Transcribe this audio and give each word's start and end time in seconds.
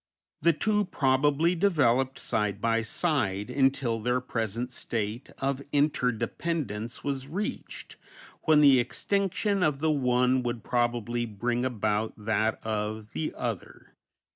The 0.41 0.53
two 0.53 0.85
probably 0.85 1.53
developed 1.53 2.17
side 2.17 2.59
by 2.59 2.81
side 2.81 3.51
until 3.51 3.99
their 3.99 4.19
present 4.19 4.71
state 4.71 5.29
of 5.37 5.61
inter 5.71 6.11
dependence 6.11 7.03
was 7.03 7.27
reached, 7.27 7.97
when 8.45 8.61
the 8.61 8.79
extinction 8.79 9.61
of 9.61 9.77
the 9.77 9.91
one 9.91 10.41
would 10.41 10.63
probably 10.63 11.27
bring 11.27 11.63
about 11.65 12.13
that 12.17 12.59
of 12.65 13.11
the 13.11 13.31
other. 13.37 13.93